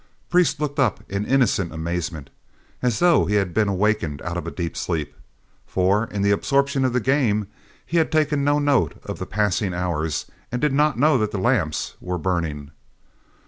Priest 0.31 0.59
looked 0.59 0.79
up 0.79 1.03
in 1.11 1.27
innocent 1.27 1.71
amazement, 1.71 2.31
as 2.81 2.97
though 2.97 3.25
he 3.25 3.35
had 3.35 3.53
been 3.53 3.67
awakened 3.67 4.19
out 4.23 4.35
of 4.35 4.47
a 4.47 4.49
deep 4.49 4.75
sleep, 4.75 5.13
for, 5.67 6.05
in 6.05 6.23
the 6.23 6.31
absorption 6.31 6.83
of 6.83 6.93
the 6.93 6.99
game, 6.99 7.45
he 7.85 7.97
had 7.97 8.11
taken 8.11 8.43
no 8.43 8.57
note 8.57 8.99
of 9.03 9.19
the 9.19 9.27
passing 9.27 9.75
hours 9.75 10.25
and 10.51 10.59
did 10.59 10.73
not 10.73 10.97
know 10.97 11.19
that 11.19 11.29
the 11.29 11.37
lamps 11.37 11.93
were 12.01 12.17
burning. 12.17 12.71